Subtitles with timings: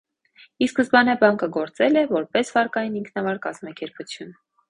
[0.65, 4.35] Ի սկզբանե բանկը գործել է որպես վարկային ինքնավար կազմակերպություն։